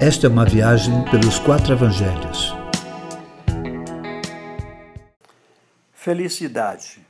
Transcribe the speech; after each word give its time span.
Esta 0.00 0.28
é 0.28 0.30
uma 0.30 0.44
viagem 0.44 1.04
pelos 1.10 1.40
quatro 1.40 1.72
evangelhos. 1.72 2.54
Felicidade. 5.92 7.04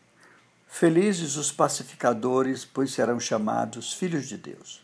Felizes 0.67 1.37
os 1.37 1.53
pacificadores, 1.53 2.65
pois 2.65 2.91
serão 2.91 3.21
chamados 3.21 3.93
filhos 3.93 4.27
de 4.27 4.39
Deus. 4.39 4.83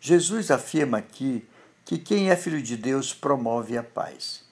Jesus 0.00 0.50
afirma 0.50 0.96
aqui 0.96 1.46
que 1.84 1.98
quem 1.98 2.30
é 2.30 2.36
filho 2.36 2.62
de 2.62 2.74
Deus 2.74 3.12
promove 3.12 3.76
a 3.76 3.82
paz. 3.82 4.42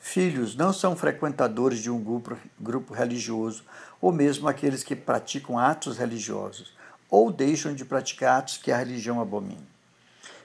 Filhos 0.00 0.56
não 0.56 0.72
são 0.72 0.96
frequentadores 0.96 1.78
de 1.78 1.92
um 1.92 2.02
grupo, 2.02 2.36
grupo 2.58 2.92
religioso 2.92 3.62
ou 4.00 4.10
mesmo 4.10 4.48
aqueles 4.48 4.82
que 4.82 4.96
praticam 4.96 5.56
atos 5.56 5.96
religiosos 5.96 6.74
ou 7.08 7.30
deixam 7.30 7.72
de 7.72 7.84
praticar 7.84 8.40
atos 8.40 8.56
que 8.56 8.72
a 8.72 8.78
religião 8.78 9.20
abomina. 9.20 9.71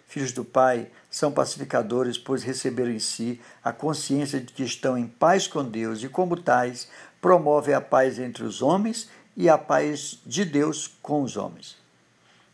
Filhos 0.07 0.31
do 0.31 0.45
Pai 0.45 0.89
são 1.11 1.31
pacificadores, 1.31 2.17
pois 2.17 2.41
receberam 2.41 2.91
em 2.91 2.99
si 2.99 3.41
a 3.61 3.73
consciência 3.73 4.39
de 4.39 4.53
que 4.53 4.63
estão 4.63 4.97
em 4.97 5.05
paz 5.05 5.47
com 5.47 5.63
Deus 5.63 6.01
e, 6.01 6.07
como 6.07 6.37
tais, 6.37 6.87
promovem 7.21 7.75
a 7.75 7.81
paz 7.81 8.17
entre 8.17 8.43
os 8.43 8.61
homens 8.61 9.09
e 9.35 9.49
a 9.49 9.57
paz 9.57 10.19
de 10.25 10.45
Deus 10.45 10.87
com 11.01 11.21
os 11.23 11.35
homens. 11.35 11.75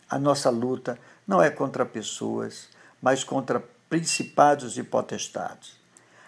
A 0.09 0.17
nossa 0.17 0.49
luta 0.49 0.97
não 1.27 1.41
é 1.41 1.49
contra 1.51 1.85
pessoas, 1.85 2.69
mas 2.99 3.23
contra 3.23 3.63
principados 3.87 4.77
e 4.77 4.83
potestades. 4.83 5.75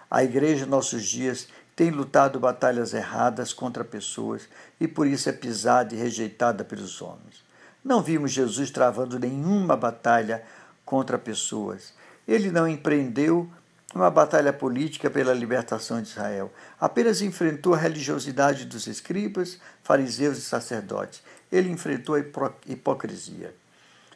A 0.08 0.22
igreja, 0.22 0.64
nossos 0.64 1.04
dias, 1.04 1.48
tem 1.74 1.90
lutado 1.90 2.38
batalhas 2.38 2.94
erradas 2.94 3.52
contra 3.52 3.84
pessoas 3.84 4.48
e 4.80 4.86
por 4.86 5.06
isso 5.06 5.28
é 5.28 5.32
pisada 5.32 5.92
e 5.94 5.98
rejeitada 5.98 6.64
pelos 6.64 7.02
homens. 7.02 7.44
Não 7.84 8.00
vimos 8.00 8.32
Jesus 8.32 8.70
travando 8.70 9.18
nenhuma 9.18 9.76
batalha 9.76 10.42
contra 10.86 11.18
pessoas. 11.18 11.92
Ele 12.26 12.50
não 12.50 12.66
empreendeu 12.66 13.50
uma 13.94 14.10
batalha 14.10 14.52
política 14.52 15.10
pela 15.10 15.34
libertação 15.34 16.00
de 16.00 16.08
Israel. 16.08 16.52
Apenas 16.80 17.20
enfrentou 17.20 17.74
a 17.74 17.78
religiosidade 17.78 18.64
dos 18.64 18.86
escribas, 18.86 19.58
fariseus 19.82 20.38
e 20.38 20.42
sacerdotes. 20.42 21.22
Ele 21.50 21.70
enfrentou 21.70 22.14
a 22.14 22.20
hipocrisia. 22.66 23.54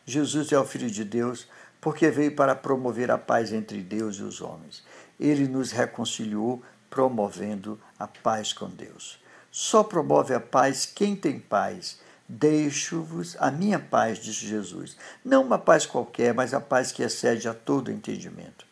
Jesus 0.06 0.50
é 0.52 0.58
o 0.58 0.64
Filho 0.64 0.90
de 0.90 1.04
Deus 1.04 1.46
porque 1.80 2.10
veio 2.10 2.34
para 2.34 2.54
promover 2.54 3.10
a 3.10 3.18
paz 3.18 3.52
entre 3.52 3.80
Deus 3.80 4.16
e 4.16 4.22
os 4.22 4.40
homens. 4.40 4.82
Ele 5.18 5.48
nos 5.48 5.72
reconciliou 5.72 6.62
promovendo 6.88 7.80
a 7.98 8.06
paz 8.06 8.52
com 8.52 8.68
Deus. 8.68 9.18
Só 9.50 9.82
promove 9.82 10.34
a 10.34 10.40
paz 10.40 10.84
quem 10.86 11.16
tem 11.16 11.38
paz 11.38 11.98
Deixo-vos 12.32 13.36
a 13.40 13.50
minha 13.50 13.80
paz, 13.80 14.20
disse 14.20 14.46
Jesus. 14.46 14.96
Não 15.24 15.42
uma 15.42 15.58
paz 15.58 15.84
qualquer, 15.84 16.32
mas 16.32 16.54
a 16.54 16.60
paz 16.60 16.92
que 16.92 17.02
excede 17.02 17.48
a 17.48 17.52
todo 17.52 17.90
entendimento. 17.90 18.64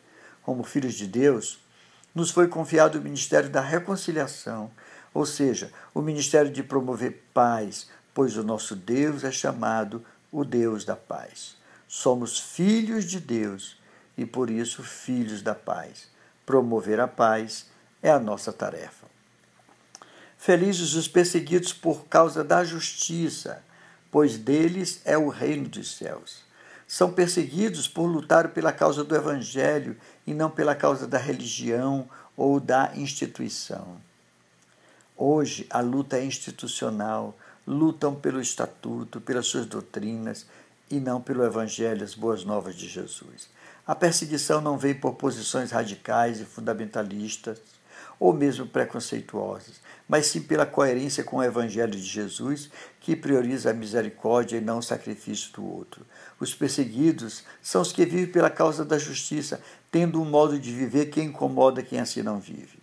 Como 0.45 0.63
filhos 0.63 0.95
de 0.95 1.09
Deus, 1.09 1.59
nos 2.15 2.31
foi 2.31 2.47
confiado 2.47 2.99
o 2.99 3.03
ministério 3.03 3.51
da 3.51 3.61
reconciliação, 3.61 4.71
ou 5.13 5.27
seja, 5.27 5.73
o 5.93 6.01
ministério 6.01 6.53
de 6.53 6.63
promover 6.63 7.25
paz, 7.35 7.89
pois 8.15 8.37
o 8.37 8.45
nosso 8.45 8.77
Deus 8.77 9.25
é 9.25 9.33
chamado 9.33 10.05
o 10.31 10.45
Deus 10.45 10.85
da 10.85 10.95
paz. 10.95 11.57
Somos 11.89 12.39
filhos 12.39 13.05
de 13.07 13.19
Deus 13.19 13.77
e 14.17 14.25
por 14.25 14.51
isso 14.51 14.85
filhos 14.85 15.43
da 15.43 15.57
paz. 15.57 16.09
Promover 16.47 17.01
a 17.01 17.09
paz 17.09 17.67
é 18.01 18.09
a 18.09 18.21
nossa 18.21 18.53
tarefa. 18.53 19.08
Felizes 20.39 20.95
os 20.95 21.09
perseguidos 21.09 21.73
por 21.73 22.07
causa 22.07 22.45
da 22.45 22.63
justiça, 22.63 23.61
pois 24.11 24.39
deles 24.39 25.03
é 25.05 25.19
o 25.19 25.29
reino 25.29 25.69
dos 25.69 25.97
céus. 25.97 26.43
São 26.87 27.13
perseguidos 27.13 27.89
por 27.89 28.07
lutar 28.07 28.51
pela 28.51 28.73
causa 28.73 29.03
do 29.03 29.17
Evangelho 29.17 29.97
e 30.25 30.33
não 30.33 30.49
pela 30.49 30.77
causa 30.77 31.09
da 31.09 31.19
religião 31.19 32.09
ou 32.37 32.61
da 32.61 32.93
instituição. 32.95 34.01
Hoje 35.17 35.67
a 35.69 35.81
luta 35.81 36.17
é 36.17 36.25
institucional, 36.25 37.37
lutam 37.67 38.15
pelo 38.15 38.41
estatuto, 38.41 39.21
pelas 39.21 39.49
suas 39.49 39.67
doutrinas 39.67 40.47
e 40.89 41.01
não 41.01 41.21
pelo 41.21 41.45
Evangelho, 41.45 42.05
as 42.05 42.15
boas 42.15 42.45
novas 42.45 42.77
de 42.77 42.89
Jesus. 42.89 43.51
A 43.85 43.95
perseguição 43.95 44.61
não 44.61 44.79
vem 44.79 44.95
por 44.95 45.15
posições 45.15 45.73
radicais 45.73 46.41
e 46.41 46.45
fundamentalistas 46.45 47.59
ou 48.19 48.33
mesmo 48.33 48.67
preconceituosas, 48.67 49.81
mas 50.09 50.27
sim 50.27 50.43
pela 50.43 50.67
coerência 50.67 51.23
com 51.23 51.37
o 51.37 51.43
Evangelho 51.43 51.93
de 51.93 52.03
Jesus, 52.03 52.71
que 53.01 53.15
prioriza 53.15 53.71
a 53.71 53.75
misericórdia 53.75 54.57
e 54.57 54.61
não 54.61 54.79
o 54.79 54.83
sacrifício 54.83 55.53
do 55.53 55.65
outro. 55.65 56.05
Os 56.41 56.55
perseguidos 56.55 57.45
são 57.63 57.83
os 57.83 57.93
que 57.93 58.05
vivem 58.05 58.27
pela 58.27 58.51
causa 58.51 58.85
da 58.85 58.99
justiça, 58.99 59.61
tendo 59.91 60.21
um 60.21 60.25
modo 60.25 60.59
de 60.59 60.73
viver 60.73 61.07
que 61.07 61.21
incomoda 61.21 61.83
quem 61.83 62.01
assim 62.01 62.23
não 62.23 62.41
vive. 62.41 62.79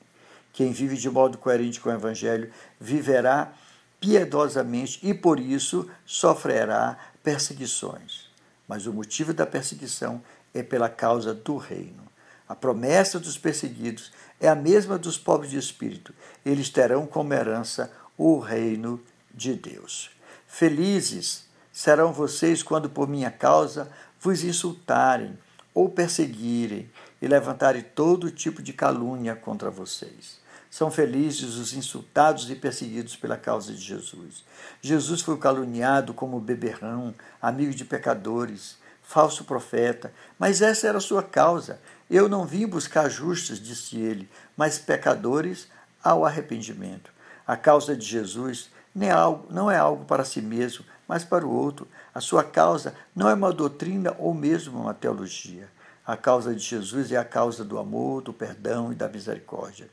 Quem 0.53 0.71
vive 0.71 0.95
de 0.95 1.09
modo 1.09 1.37
coerente 1.37 1.81
com 1.81 1.89
o 1.89 1.93
Evangelho 1.93 2.49
viverá 2.79 3.51
piedosamente 3.99 4.99
e 5.03 5.13
por 5.13 5.39
isso 5.39 5.89
sofrerá 6.05 6.97
perseguições. 7.23 8.29
Mas 8.67 8.85
o 8.85 8.93
motivo 8.93 9.33
da 9.33 9.45
perseguição 9.45 10.21
é 10.53 10.63
pela 10.63 10.87
causa 10.87 11.33
do 11.33 11.57
reino. 11.57 12.04
A 12.47 12.55
promessa 12.55 13.19
dos 13.19 13.37
perseguidos 13.37 14.11
é 14.39 14.47
a 14.47 14.55
mesma 14.55 14.97
dos 14.97 15.17
pobres 15.17 15.51
de 15.51 15.57
espírito. 15.57 16.13
Eles 16.45 16.69
terão 16.69 17.07
como 17.07 17.33
herança 17.33 17.91
o 18.17 18.39
reino 18.39 19.01
de 19.33 19.53
Deus. 19.53 20.11
Felizes 20.47 21.45
serão 21.71 22.13
vocês 22.13 22.63
quando 22.63 22.89
por 22.89 23.07
minha 23.07 23.31
causa 23.31 23.91
vos 24.19 24.43
insultarem 24.43 25.37
ou 25.73 25.89
perseguirem 25.89 26.89
e 27.21 27.27
levantarem 27.27 27.81
todo 27.81 28.31
tipo 28.31 28.61
de 28.61 28.71
calúnia 28.71 29.35
contra 29.35 29.69
vocês. 29.69 30.39
São 30.69 30.91
felizes 30.91 31.55
os 31.55 31.73
insultados 31.73 32.49
e 32.49 32.55
perseguidos 32.55 33.15
pela 33.15 33.37
causa 33.37 33.73
de 33.73 33.79
Jesus. 33.79 34.43
Jesus 34.81 35.21
foi 35.21 35.37
caluniado 35.37 36.13
como 36.13 36.39
beberrão, 36.39 37.13
amigo 37.41 37.73
de 37.73 37.85
pecadores, 37.85 38.77
falso 39.01 39.45
profeta, 39.45 40.13
mas 40.37 40.61
essa 40.61 40.87
era 40.87 40.97
a 40.97 41.01
sua 41.01 41.23
causa. 41.23 41.79
Eu 42.09 42.29
não 42.29 42.45
vim 42.45 42.67
buscar 42.67 43.09
justos, 43.09 43.59
disse 43.59 43.97
ele, 43.97 44.29
mas 44.55 44.77
pecadores 44.77 45.67
ao 46.03 46.25
arrependimento. 46.25 47.11
A 47.47 47.57
causa 47.57 47.95
de 47.95 48.05
Jesus 48.05 48.69
é 48.97 49.09
não 49.49 49.69
é 49.69 49.77
algo 49.77 50.05
para 50.05 50.23
si 50.23 50.41
mesmo, 50.41 50.85
mas 51.07 51.23
para 51.23 51.45
o 51.45 51.51
outro. 51.51 51.87
A 52.13 52.21
sua 52.21 52.43
causa 52.43 52.95
não 53.15 53.29
é 53.29 53.33
uma 53.33 53.51
doutrina 53.51 54.15
ou 54.17 54.33
mesmo 54.33 54.79
uma 54.79 54.93
teologia. 54.93 55.67
A 56.05 56.15
causa 56.15 56.53
de 56.53 56.61
Jesus 56.61 57.11
é 57.11 57.17
a 57.17 57.25
causa 57.25 57.63
do 57.63 57.77
amor, 57.79 58.21
do 58.21 58.31
perdão 58.31 58.91
e 58.91 58.95
da 58.95 59.09
misericórdia. 59.09 59.89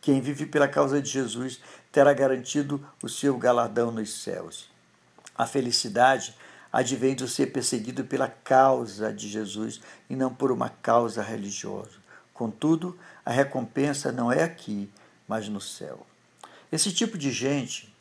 Quem 0.00 0.20
vive 0.20 0.46
pela 0.46 0.66
causa 0.66 1.00
de 1.00 1.08
Jesus 1.08 1.60
terá 1.92 2.12
garantido 2.12 2.84
o 3.02 3.08
seu 3.08 3.36
galardão 3.36 3.92
nos 3.92 4.22
céus. 4.22 4.70
A 5.36 5.46
felicidade 5.46 6.34
advém 6.72 7.14
do 7.14 7.28
ser 7.28 7.52
perseguido 7.52 8.04
pela 8.04 8.28
causa 8.28 9.12
de 9.12 9.28
Jesus 9.28 9.80
e 10.08 10.16
não 10.16 10.34
por 10.34 10.50
uma 10.50 10.70
causa 10.70 11.22
religiosa. 11.22 12.00
Contudo, 12.32 12.98
a 13.24 13.30
recompensa 13.30 14.10
não 14.10 14.32
é 14.32 14.42
aqui, 14.42 14.90
mas 15.28 15.48
no 15.48 15.60
céu. 15.60 16.06
Esse 16.72 16.90
tipo 16.90 17.18
de 17.18 17.30
gente 17.30 17.94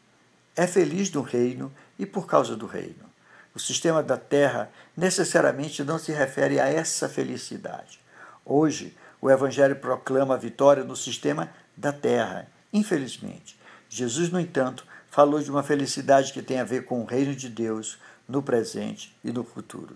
é 0.56 0.66
feliz 0.66 1.12
no 1.12 1.22
reino 1.22 1.72
e 2.00 2.06
por 2.06 2.26
causa 2.26 2.56
do 2.56 2.66
reino. 2.66 3.12
O 3.54 3.60
sistema 3.60 4.02
da 4.02 4.18
terra 4.18 4.72
necessariamente 4.96 5.84
não 5.84 6.00
se 6.00 6.14
refere 6.14 6.60
a 6.60 6.68
essa 6.68 7.10
felicidade. 7.10 8.00
Hoje, 8.46 8.96
o 9.22 9.30
Evangelho 9.30 9.76
proclama 9.76 10.36
a 10.36 10.38
vitória 10.38 10.84
no 10.84 10.96
sistema 10.96 11.52
da 11.76 11.92
terra, 11.92 12.48
infelizmente. 12.72 13.60
Jesus, 13.90 14.30
no 14.30 14.40
entanto, 14.40 14.86
falou 15.10 15.42
de 15.42 15.52
uma 15.52 15.62
felicidade 15.62 16.32
que 16.32 16.42
tem 16.42 16.60
a 16.60 16.64
ver 16.64 16.86
com 16.86 17.02
o 17.02 17.06
reino 17.06 17.36
de 17.36 17.50
Deus, 17.50 18.00
no 18.28 18.42
presente 18.42 19.16
e 19.24 19.32
no 19.32 19.44
futuro. 19.44 19.96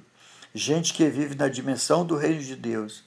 Gente 0.54 0.94
que 0.94 1.10
vive 1.10 1.36
na 1.36 1.48
dimensão 1.48 2.06
do 2.06 2.16
reino 2.16 2.42
de 2.42 2.56
Deus, 2.56 3.04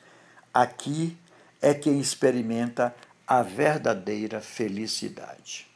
aqui 0.53 1.17
é 1.61 1.75
quem 1.75 2.01
experimenta 2.01 2.95
a 3.27 3.43
verdadeira 3.43 4.41
felicidade. 4.41 5.68